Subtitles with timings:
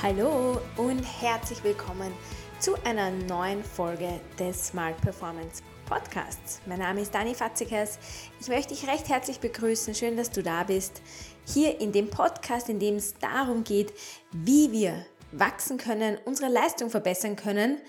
[0.00, 2.12] Hallo und herzlich willkommen
[2.60, 6.60] zu einer neuen Folge des Smart Performance Podcasts.
[6.66, 7.98] Mein Name ist Dani Fatzikers.
[8.40, 9.96] Ich möchte dich recht herzlich begrüßen.
[9.96, 11.02] Schön, dass du da bist.
[11.46, 13.92] Hier in dem Podcast, in dem es darum geht,
[14.30, 17.80] wie wir wachsen können, unsere Leistung verbessern können,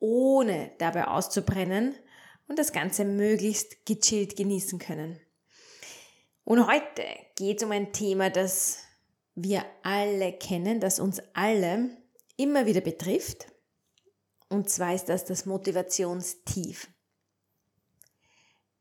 [0.00, 1.94] ohne dabei auszubrennen
[2.48, 5.20] und das Ganze möglichst gechillt genießen können.
[6.42, 7.04] Und heute
[7.36, 8.80] geht es um ein Thema, das
[9.34, 11.90] wir alle kennen, das uns alle
[12.36, 13.46] immer wieder betrifft.
[14.48, 16.88] Und zwar ist das das Motivationstief.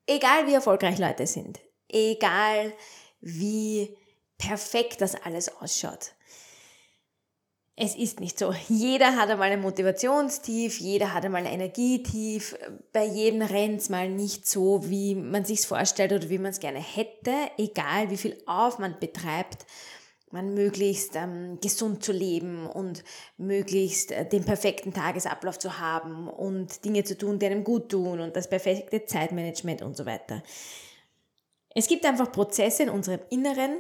[0.06, 2.74] Egal wie erfolgreich Leute sind, egal
[3.22, 3.98] wie
[4.38, 6.14] perfekt das alles ausschaut.
[7.76, 8.54] Es ist nicht so.
[8.70, 12.56] Jeder hat einmal ein Motivationstief, jeder hat einmal ein Energietief.
[12.92, 16.60] Bei jedem rennt es mal nicht so, wie man sich vorstellt oder wie man es
[16.60, 19.66] gerne hätte, egal wie viel Aufwand betreibt
[20.34, 23.04] man möglichst ähm, gesund zu leben und
[23.38, 28.20] möglichst äh, den perfekten Tagesablauf zu haben und Dinge zu tun, die einem gut tun
[28.20, 30.42] und das perfekte Zeitmanagement und so weiter.
[31.76, 33.78] Es gibt einfach Prozesse in unserem Inneren,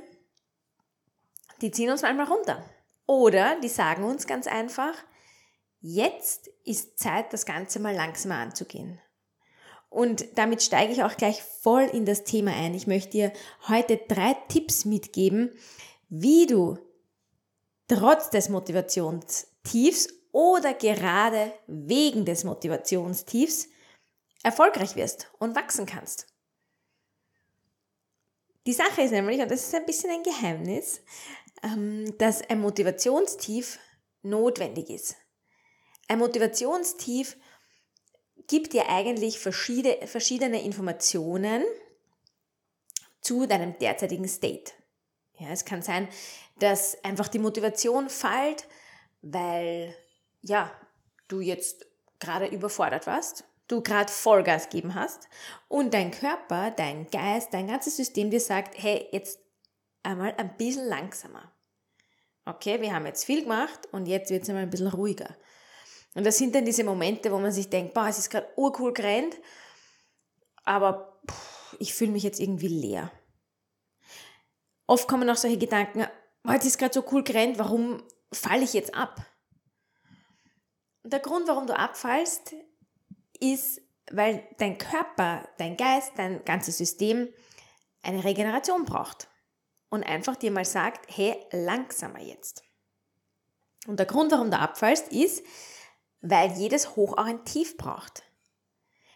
[1.62, 2.64] die ziehen uns manchmal runter.
[3.06, 4.94] Oder die sagen uns ganz einfach,
[5.82, 9.00] jetzt ist Zeit, das Ganze mal langsamer anzugehen.
[9.90, 12.74] Und damit steige ich auch gleich voll in das Thema ein.
[12.74, 13.34] Ich möchte dir
[13.68, 15.52] heute drei Tipps mitgeben,
[16.16, 16.78] wie du
[17.88, 23.68] trotz des Motivationstiefs oder gerade wegen des Motivationstiefs
[24.44, 26.28] erfolgreich wirst und wachsen kannst.
[28.68, 31.02] Die Sache ist nämlich, und das ist ein bisschen ein Geheimnis,
[31.64, 33.80] ähm, dass ein Motivationstief
[34.22, 35.16] notwendig ist.
[36.08, 37.38] Ein Motivationstief
[38.46, 41.64] gibt dir eigentlich verschiedene Informationen
[43.20, 44.74] zu deinem derzeitigen State.
[45.38, 46.08] Ja, es kann sein,
[46.60, 48.68] dass einfach die Motivation fällt,
[49.22, 49.96] weil
[50.42, 50.72] ja,
[51.28, 51.86] du jetzt
[52.20, 55.28] gerade überfordert warst, du gerade Vollgas geben hast
[55.68, 59.40] und dein Körper, dein Geist, dein ganzes System dir sagt, hey, jetzt
[60.04, 61.52] einmal ein bisschen langsamer.
[62.46, 65.36] Okay, wir haben jetzt viel gemacht und jetzt wird es einmal ein bisschen ruhiger.
[66.14, 68.94] Und das sind dann diese Momente, wo man sich denkt, boah, es ist gerade urcool
[68.94, 69.38] gerannt,
[70.64, 73.12] aber pff, ich fühle mich jetzt irgendwie leer.
[74.94, 76.06] Oft kommen auch solche Gedanken,
[76.48, 79.26] oh, jetzt ist gerade so cool gerannt, warum falle ich jetzt ab?
[81.02, 82.54] Und der Grund, warum du abfallst,
[83.40, 83.82] ist,
[84.12, 87.28] weil dein Körper, dein Geist, dein ganzes System
[88.04, 89.30] eine Regeneration braucht.
[89.90, 92.62] Und einfach dir mal sagt, hey, langsamer jetzt.
[93.88, 95.44] Und der Grund, warum du abfallst, ist,
[96.22, 98.22] weil jedes Hoch auch ein Tief braucht.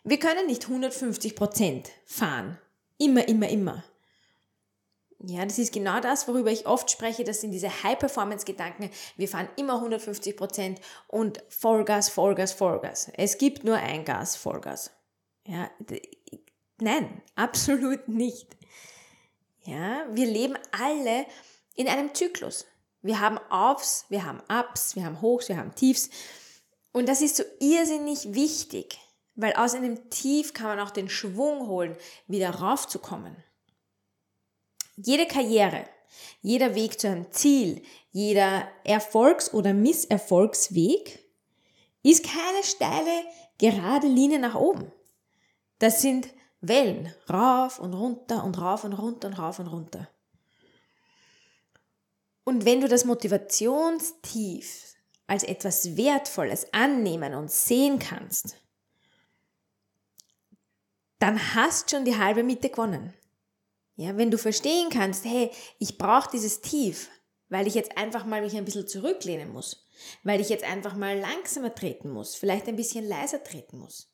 [0.04, 2.58] Wir können nicht 150% fahren.
[2.98, 3.84] Immer, immer, immer.
[5.30, 7.26] Ja, das ist genau das, worüber ich oft spreche.
[7.26, 8.90] Das sind diese High-Performance-Gedanken.
[9.18, 13.12] Wir fahren immer 150 Prozent und Vollgas, Vollgas, Vollgas.
[13.14, 14.92] Es gibt nur ein Gas, Vollgas.
[15.46, 15.70] Ja,
[16.80, 18.56] nein, absolut nicht.
[19.66, 21.26] Ja, wir leben alle
[21.76, 22.66] in einem Zyklus.
[23.02, 26.10] Wir haben Aufs, wir haben Ups, wir haben Hochs, wir haben Tiefs.
[26.94, 28.98] Und das ist so irrsinnig wichtig,
[29.36, 33.36] weil aus einem Tief kann man auch den Schwung holen, wieder raufzukommen.
[34.98, 35.88] Jede Karriere,
[36.42, 41.24] jeder Weg zu einem Ziel, jeder Erfolgs- oder Misserfolgsweg
[42.02, 43.24] ist keine steile,
[43.60, 44.92] gerade Linie nach oben.
[45.78, 46.30] Das sind
[46.62, 50.10] Wellen, rauf und runter und rauf und runter und rauf und runter.
[52.44, 54.96] Und wenn du das Motivationstief
[55.28, 58.58] als etwas Wertvolles annehmen und sehen kannst,
[61.20, 63.14] dann hast schon die halbe Mitte gewonnen.
[63.98, 67.10] Ja, wenn du verstehen kannst, hey, ich brauche dieses Tief,
[67.50, 69.88] weil ich jetzt einfach mal mich ein bisschen zurücklehnen muss,
[70.24, 74.14] weil ich jetzt einfach mal langsamer treten muss, vielleicht ein bisschen leiser treten muss.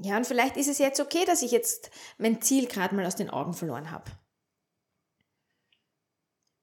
[0.00, 3.16] Ja, und vielleicht ist es jetzt okay, dass ich jetzt mein Ziel gerade mal aus
[3.16, 4.10] den Augen verloren habe.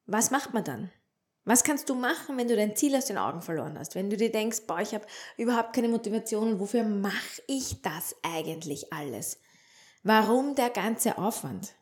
[0.06, 0.92] Was macht man dann?
[1.46, 3.96] Was kannst du machen, wenn du dein Ziel aus den Augen verloren hast?
[3.96, 5.06] Wenn du dir denkst, boah, ich habe
[5.38, 9.40] überhaupt keine Motivation und wofür mache ich das eigentlich alles?
[10.08, 11.74] Warum der ganze Aufwand?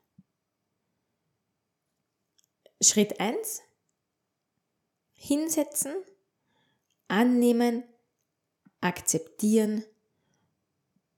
[2.81, 3.61] Schritt 1.
[5.11, 5.93] Hinsetzen,
[7.09, 7.83] annehmen,
[8.79, 9.83] akzeptieren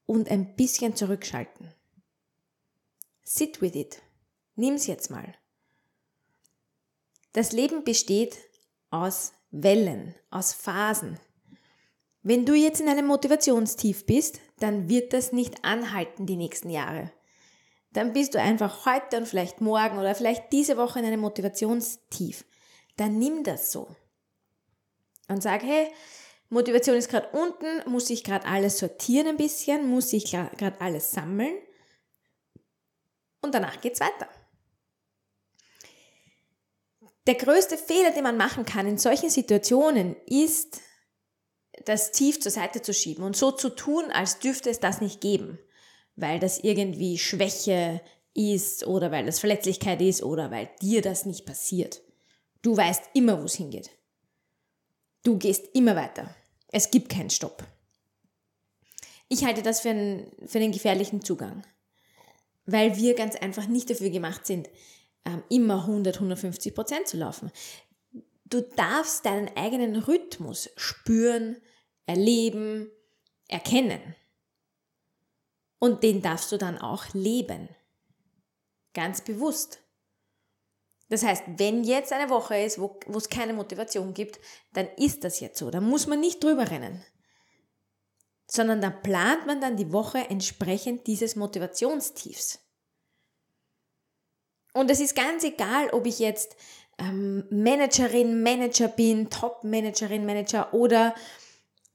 [0.08, 1.72] und ein bisschen zurückschalten.
[3.24, 4.02] Sit with it.
[4.56, 5.36] Nimm's jetzt mal.
[7.34, 8.36] Das Leben besteht
[8.90, 11.20] aus Wellen, aus Phasen.
[12.24, 17.12] Wenn du jetzt in einem Motivationstief bist, dann wird das nicht anhalten die nächsten Jahre.
[17.92, 22.46] Dann bist du einfach heute und vielleicht morgen oder vielleicht diese Woche in einem Motivationstief.
[22.98, 23.88] dann nimm das so.
[25.28, 25.92] Und sag, hey,
[26.50, 31.12] Motivation ist gerade unten, muss ich gerade alles sortieren ein bisschen, muss ich gerade alles
[31.12, 31.58] sammeln
[33.42, 34.28] und danach geht's weiter.
[37.28, 40.82] Der größte Fehler, den man machen kann in solchen Situationen, ist,
[41.86, 45.22] das tief zur Seite zu schieben und so zu tun, als dürfte es das nicht
[45.22, 45.60] geben,
[46.16, 48.02] weil das irgendwie Schwäche
[48.34, 52.02] ist oder weil das Verletzlichkeit ist oder weil dir das nicht passiert.
[52.62, 53.92] Du weißt immer, wo es hingeht.
[55.24, 56.36] Du gehst immer weiter.
[56.68, 57.64] Es gibt keinen Stopp.
[59.28, 61.66] Ich halte das für einen, für einen gefährlichen Zugang,
[62.66, 64.70] weil wir ganz einfach nicht dafür gemacht sind,
[65.26, 67.52] ähm, immer 100, 150 Prozent zu laufen.
[68.46, 71.58] Du darfst deinen eigenen Rhythmus spüren,
[72.06, 72.92] erleben,
[73.48, 74.16] erkennen.
[75.80, 77.70] Und den darfst du dann auch leben.
[78.94, 79.80] Ganz bewusst.
[81.10, 84.40] Das heißt, wenn jetzt eine Woche ist, wo, es keine Motivation gibt,
[84.74, 85.70] dann ist das jetzt so.
[85.70, 87.04] Da muss man nicht drüber rennen.
[88.48, 92.60] Sondern dann plant man dann die Woche entsprechend dieses Motivationstiefs.
[94.74, 96.56] Und es ist ganz egal, ob ich jetzt
[96.98, 101.16] ähm, Managerin, Manager bin, Top-Managerin, Manager oder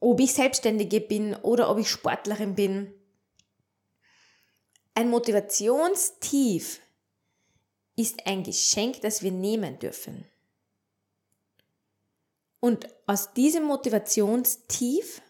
[0.00, 2.92] ob ich Selbstständige bin oder ob ich Sportlerin bin.
[4.94, 6.80] Ein Motivationstief
[7.96, 10.26] ist ein Geschenk, das wir nehmen dürfen.
[12.60, 15.22] Und aus diesem Motivationstief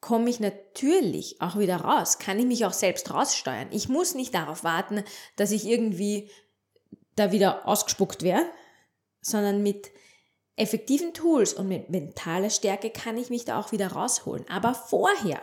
[0.00, 3.68] komme ich natürlich auch wieder raus, kann ich mich auch selbst raussteuern.
[3.72, 5.04] Ich muss nicht darauf warten,
[5.36, 6.30] dass ich irgendwie
[7.16, 8.44] da wieder ausgespuckt wäre,
[9.20, 9.90] sondern mit
[10.58, 14.44] effektiven Tools und mit mentaler Stärke kann ich mich da auch wieder rausholen.
[14.48, 15.40] Aber vorher,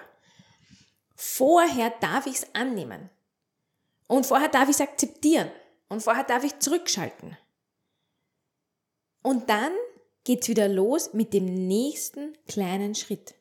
[1.15, 3.09] vorher darf ich es annehmen.
[4.07, 5.49] Und vorher darf ich es akzeptieren.
[5.89, 7.37] Und vorher darf ich zurückschalten.
[9.21, 9.71] Und dann
[10.23, 13.35] geht's wieder los mit dem nächsten kleinen Schritt.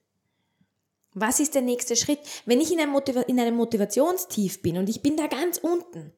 [1.12, 2.20] Was ist der nächste Schritt?
[2.44, 6.12] Wenn ich in einem, Motiva in einem Motivationstief bin und ich bin da ganz unten,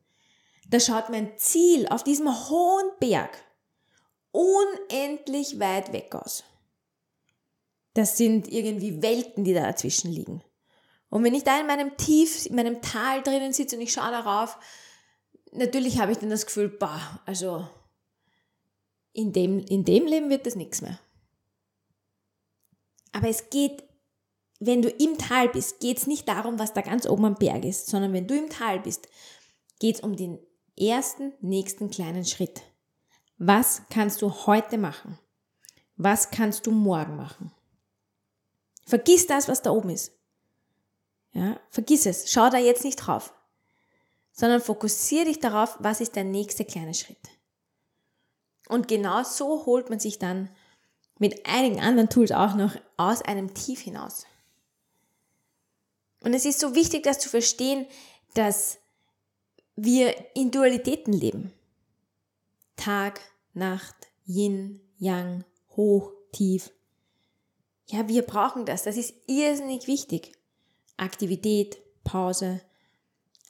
[0.68, 3.30] da schaut mein Ziel auf diesem hohen Berg
[4.36, 6.44] unendlich weit weg aus.
[7.94, 10.42] Das sind irgendwie Welten, die da dazwischen liegen.
[11.08, 14.10] Und wenn ich da in meinem Tief, in meinem Tal drinnen sitze und ich schaue
[14.10, 14.58] darauf,
[15.52, 17.66] natürlich habe ich dann das Gefühl, bah, also
[19.12, 20.98] in dem, in dem Leben wird das nichts mehr.
[23.12, 23.86] Aber es geht
[24.58, 27.64] wenn du im Tal bist, geht es nicht darum, was da ganz oben am Berg
[27.64, 29.08] ist, sondern wenn du im Tal bist,
[29.80, 30.38] geht es um den
[30.78, 32.62] ersten, nächsten kleinen Schritt.
[33.38, 35.18] Was kannst du heute machen?
[35.96, 37.52] Was kannst du morgen machen?
[38.86, 40.12] Vergiss das, was da oben ist.
[41.32, 42.30] Ja, vergiss es.
[42.30, 43.34] Schau da jetzt nicht drauf.
[44.32, 47.18] Sondern fokussiere dich darauf, was ist der nächste kleine Schritt.
[48.68, 50.50] Und genau so holt man sich dann
[51.18, 54.26] mit einigen anderen Tools auch noch aus einem Tief hinaus.
[56.20, 57.86] Und es ist so wichtig, das zu verstehen,
[58.34, 58.78] dass
[59.76, 61.52] wir in Dualitäten leben.
[62.76, 63.20] Tag,
[63.54, 63.94] Nacht,
[64.26, 65.44] Yin, Yang,
[65.76, 66.70] hoch, tief.
[67.86, 68.84] Ja, wir brauchen das.
[68.84, 70.32] Das ist irrsinnig wichtig.
[70.96, 72.60] Aktivität, Pause.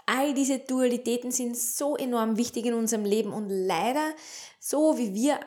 [0.06, 4.14] All diese Dualitäten sind so enorm wichtig in unserem Leben und leider,
[4.60, 5.40] so wie wir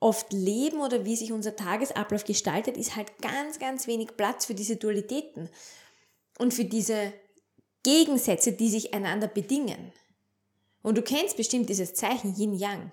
[0.00, 4.54] oft leben oder wie sich unser Tagesablauf gestaltet, ist halt ganz, ganz wenig Platz für
[4.54, 5.48] diese Dualitäten
[6.38, 7.12] und für diese
[7.82, 9.92] Gegensätze, die sich einander bedingen.
[10.82, 12.92] Und du kennst bestimmt dieses Zeichen Yin-Yang.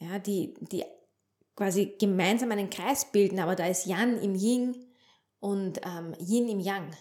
[0.00, 0.84] Ja, die, die
[1.56, 4.86] quasi gemeinsam einen Kreis bilden, aber da ist Yang im Yin
[5.40, 6.96] und ähm, Yin im Yang.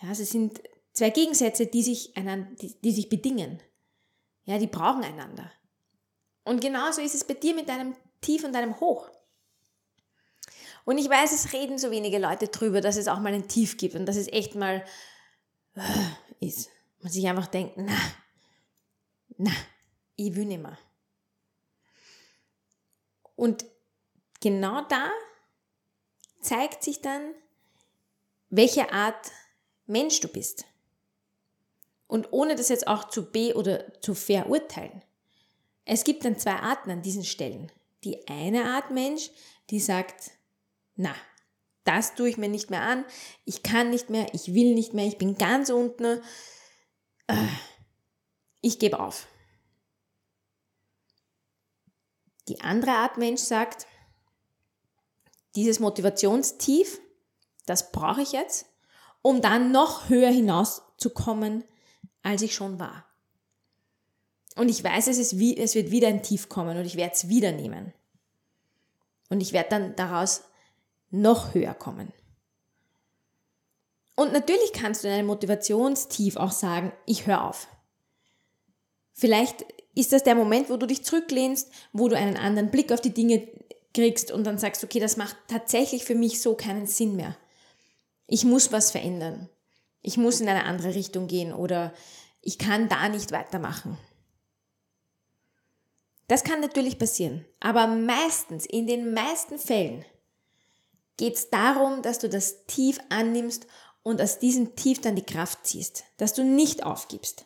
[0.00, 3.60] Ja, es sind zwei Gegensätze, die sich, einander, die, die sich bedingen.
[4.44, 5.52] Ja, die brauchen einander.
[6.44, 9.10] Und genauso ist es bei dir mit deinem Tief und deinem Hoch.
[10.84, 13.76] Und ich weiß, es reden so wenige Leute drüber, dass es auch mal ein Tief
[13.76, 14.84] gibt und dass es echt mal
[15.74, 16.70] äh, ist.
[17.00, 17.96] Man sich einfach denkt, na,
[19.36, 19.52] na,
[20.16, 20.78] ich will nicht mehr.
[23.42, 23.64] Und
[24.40, 25.10] genau da
[26.40, 27.34] zeigt sich dann,
[28.50, 29.32] welche Art
[29.86, 30.64] Mensch du bist.
[32.06, 35.02] Und ohne das jetzt auch zu be- oder zu verurteilen.
[35.84, 37.72] Es gibt dann zwei Arten an diesen Stellen.
[38.04, 39.32] Die eine Art Mensch,
[39.70, 40.30] die sagt,
[40.94, 41.12] na,
[41.82, 43.04] das tue ich mir nicht mehr an,
[43.44, 46.22] ich kann nicht mehr, ich will nicht mehr, ich bin ganz unten,
[47.26, 47.48] äh,
[48.60, 49.26] ich gebe auf.
[52.48, 53.86] Die andere Art Mensch sagt,
[55.54, 57.00] dieses Motivationstief,
[57.66, 58.66] das brauche ich jetzt,
[59.20, 61.64] um dann noch höher hinauszukommen,
[62.22, 63.06] als ich schon war.
[64.56, 67.14] Und ich weiß, es, ist wie, es wird wieder ein Tief kommen und ich werde
[67.14, 67.92] es wieder nehmen.
[69.30, 70.42] Und ich werde dann daraus
[71.10, 72.12] noch höher kommen.
[74.14, 77.66] Und natürlich kannst du in einem Motivationstief auch sagen, ich höre auf.
[79.14, 83.00] Vielleicht ist das der Moment, wo du dich zurücklehnst, wo du einen anderen Blick auf
[83.00, 83.46] die Dinge
[83.92, 87.36] kriegst und dann sagst, okay, das macht tatsächlich für mich so keinen Sinn mehr.
[88.26, 89.48] Ich muss was verändern.
[90.00, 91.92] Ich muss in eine andere Richtung gehen oder
[92.40, 93.98] ich kann da nicht weitermachen.
[96.28, 100.04] Das kann natürlich passieren, aber meistens, in den meisten Fällen,
[101.18, 103.66] geht es darum, dass du das Tief annimmst
[104.02, 107.44] und aus diesem Tief dann die Kraft ziehst, dass du nicht aufgibst.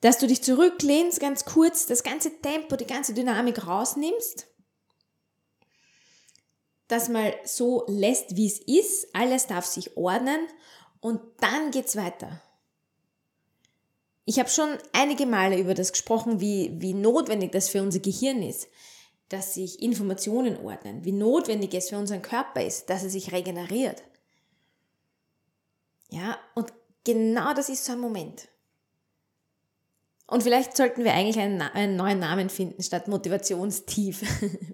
[0.00, 4.46] Dass du dich zurücklehnst, ganz kurz, das ganze Tempo, die ganze Dynamik rausnimmst,
[6.86, 10.40] das mal so lässt, wie es ist, alles darf sich ordnen
[11.00, 12.40] und dann geht's weiter.
[14.24, 18.42] Ich habe schon einige Male über das gesprochen, wie, wie notwendig das für unser Gehirn
[18.42, 18.68] ist,
[19.28, 24.02] dass sich Informationen ordnen, wie notwendig es für unseren Körper ist, dass er sich regeneriert.
[26.10, 26.72] Ja, und
[27.04, 28.48] genau das ist so ein Moment.
[30.30, 34.20] Und vielleicht sollten wir eigentlich einen, einen neuen Namen finden statt Motivationstief.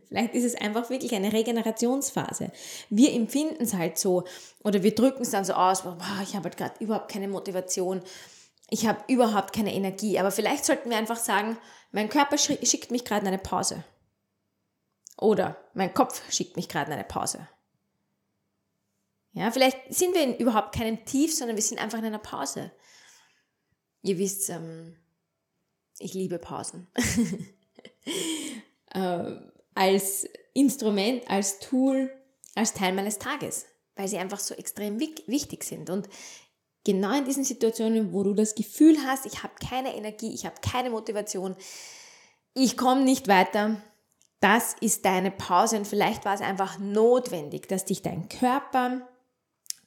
[0.08, 2.50] vielleicht ist es einfach wirklich eine Regenerationsphase.
[2.90, 4.24] Wir empfinden es halt so
[4.64, 8.02] oder wir drücken es dann so aus, boah, ich habe halt gerade überhaupt keine Motivation,
[8.68, 10.18] ich habe überhaupt keine Energie.
[10.18, 11.56] Aber vielleicht sollten wir einfach sagen,
[11.92, 13.84] mein Körper schickt mich gerade in eine Pause.
[15.18, 17.46] Oder mein Kopf schickt mich gerade in eine Pause.
[19.34, 22.72] Ja, vielleicht sind wir in überhaupt keinem Tief, sondern wir sind einfach in einer Pause.
[24.02, 24.96] Ihr wisst, ähm,
[25.98, 26.86] ich liebe Pausen.
[28.92, 29.32] äh,
[29.74, 32.10] als Instrument, als Tool,
[32.54, 35.90] als Teil meines Tages, weil sie einfach so extrem wichtig sind.
[35.90, 36.08] Und
[36.84, 40.56] genau in diesen Situationen, wo du das Gefühl hast, ich habe keine Energie, ich habe
[40.60, 41.56] keine Motivation,
[42.54, 43.82] ich komme nicht weiter,
[44.40, 49.08] das ist deine Pause und vielleicht war es einfach notwendig, dass dich dein Körper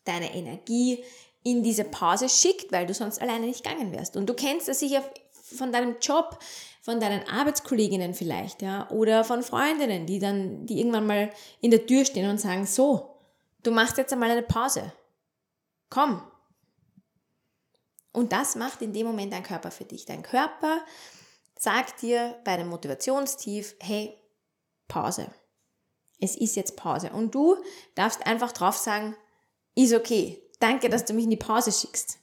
[0.04, 1.04] deine Energie
[1.44, 4.18] in diese Pause schickt, weil du sonst alleine nicht gegangen wärst.
[4.18, 5.04] Und du kennst das sicher
[5.56, 6.40] von deinem Job,
[6.82, 11.86] von deinen Arbeitskolleginnen vielleicht, ja, oder von Freundinnen, die dann, die irgendwann mal in der
[11.86, 13.18] Tür stehen und sagen, so,
[13.64, 14.94] du machst jetzt einmal eine Pause.
[15.90, 16.22] Komm.
[18.12, 20.06] Und das macht in dem Moment dein Körper für dich.
[20.06, 20.80] Dein Körper
[21.60, 24.18] sagt dir bei einem Motivationstief, hey,
[24.88, 25.28] Pause.
[26.20, 27.12] Es ist jetzt Pause.
[27.12, 27.58] Und du
[27.96, 29.16] darfst einfach drauf sagen,
[29.76, 30.42] ist okay.
[30.60, 32.20] Danke, dass du mich in die Pause schickst.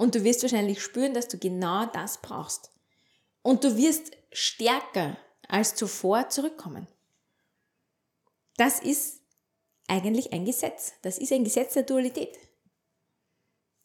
[0.00, 2.70] Und du wirst wahrscheinlich spüren, dass du genau das brauchst.
[3.42, 6.86] Und du wirst stärker als zuvor zurückkommen.
[8.56, 9.20] Das ist
[9.88, 10.94] eigentlich ein Gesetz.
[11.02, 12.34] Das ist ein Gesetz der Dualität.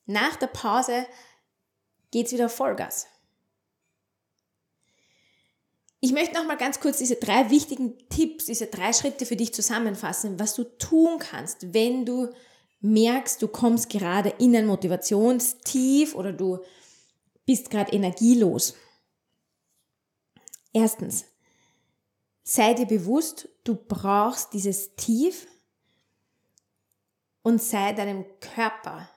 [0.05, 1.05] Nach der Pause
[2.12, 3.07] geht es wieder Vollgas.
[6.00, 9.53] Ich möchte noch mal ganz kurz diese drei wichtigen Tipps, diese drei Schritte für dich
[9.53, 12.34] zusammenfassen, was du tun kannst, wenn du
[12.82, 16.60] merkst, du kommst gerade in ein Motivationstief oder du
[17.46, 18.75] bist gerade energielos.
[20.74, 21.25] Erstens,
[22.44, 25.48] sei dir bewusst, du brauchst dieses Tief
[27.41, 29.10] und sei deinem Körper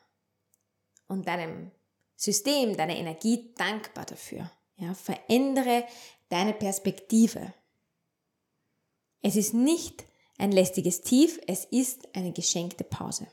[1.08, 1.70] und deinem
[2.14, 4.50] System, deiner Energie dankbar dafür.
[4.76, 5.84] Ja, verändere
[6.28, 7.52] deine Perspektive.
[9.20, 10.04] Es ist nicht
[10.36, 13.26] ein lästiges Tief, es ist eine geschenkte Pause.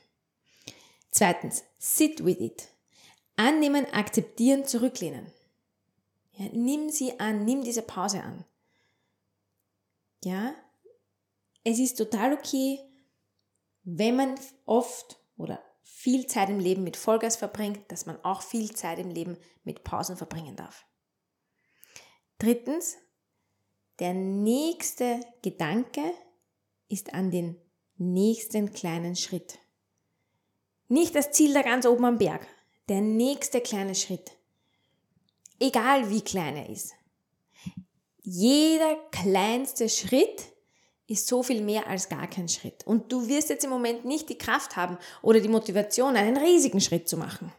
[1.15, 2.67] Zweitens, sit with it.
[3.37, 5.31] Annehmen, akzeptieren, zurücklehnen.
[6.33, 8.43] Ja, nimm sie an, nimm diese Pause an.
[10.25, 10.53] Ja,
[11.63, 12.81] es ist total okay,
[13.83, 18.75] wenn man oft oder viel Zeit im Leben mit Vollgas verbringt, dass man auch viel
[18.75, 20.85] Zeit im Leben mit Pausen verbringen darf.
[22.39, 22.97] Drittens,
[23.99, 26.11] der nächste Gedanke
[26.89, 27.55] ist an den
[27.95, 29.59] nächsten kleinen Schritt.
[30.87, 32.47] Nicht das Ziel da ganz oben am Berg.
[32.89, 34.31] Der nächste kleine Schritt.
[35.59, 36.93] Egal wie klein er ist.
[38.21, 40.43] Jeder kleinste Schritt
[41.07, 42.85] ist so viel mehr als gar kein Schritt.
[42.85, 46.81] Und du wirst jetzt im Moment nicht die Kraft haben oder die Motivation, einen riesigen
[46.81, 47.51] Schritt zu machen.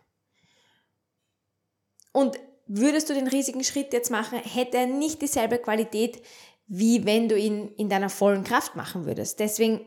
[2.13, 6.23] Und würdest du den riesigen Schritt jetzt machen, hätte er nicht dieselbe Qualität,
[6.67, 9.39] wie wenn du ihn in deiner vollen Kraft machen würdest.
[9.39, 9.87] Deswegen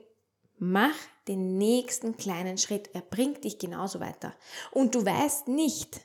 [0.58, 0.96] mach
[1.30, 2.90] den nächsten kleinen Schritt.
[2.94, 4.36] Er bringt dich genauso weiter.
[4.72, 6.02] Und du weißt nicht,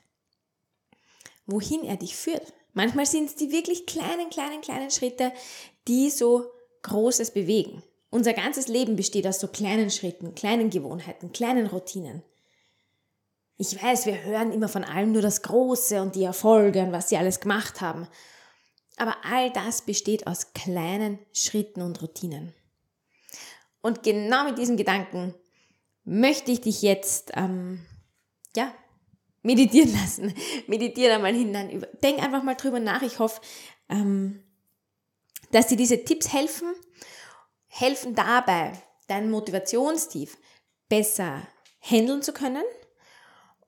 [1.45, 2.53] wohin er dich führt.
[2.73, 5.33] Manchmal sind es die wirklich kleinen, kleinen, kleinen Schritte,
[5.87, 6.45] die so
[6.83, 7.83] Großes bewegen.
[8.09, 12.23] Unser ganzes Leben besteht aus so kleinen Schritten, kleinen Gewohnheiten, kleinen Routinen.
[13.57, 17.09] Ich weiß, wir hören immer von allem nur das Große und die Erfolge und was
[17.09, 18.07] sie alles gemacht haben.
[18.97, 22.53] Aber all das besteht aus kleinen Schritten und Routinen.
[23.85, 25.35] Und genau mit diesem Gedanken
[26.05, 27.85] möchte ich dich jetzt, ähm,
[28.55, 28.73] ja,
[29.43, 30.33] meditieren lassen.
[30.65, 31.85] Meditiere mal hinein.
[32.01, 33.03] Denk einfach mal drüber nach.
[33.03, 33.39] Ich hoffe,
[33.87, 34.43] ähm,
[35.51, 36.73] dass dir diese Tipps helfen,
[37.67, 38.71] helfen dabei,
[39.05, 40.35] dein Motivationstief
[40.89, 41.47] besser
[41.79, 42.65] handeln zu können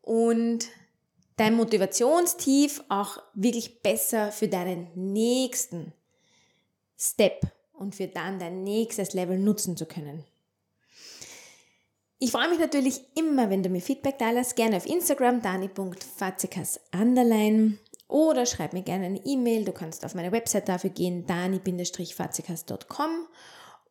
[0.01, 0.65] und
[1.35, 5.93] dein Motivationstief auch wirklich besser für deinen nächsten
[6.97, 10.23] Step und für dann dein nächstes Level nutzen zu können.
[12.19, 16.79] Ich freue mich natürlich immer, wenn du mir Feedback da lässt, gerne auf Instagram dani.fazikas
[18.07, 19.65] oder schreib mir gerne eine E-Mail.
[19.65, 23.27] Du kannst auf meine Website dafür gehen, dani-fazikas.com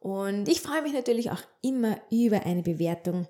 [0.01, 3.29] und ich freue mich natürlich auch immer über eine Bewertung,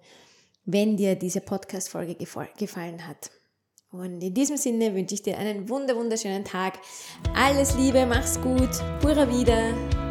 [0.64, 3.30] wenn dir diese Podcast-Folge gefallen hat.
[3.90, 6.78] Und in diesem Sinne wünsche ich dir einen wunderschönen Tag.
[7.34, 8.70] Alles Liebe, mach's gut,
[9.00, 10.05] pura wieder.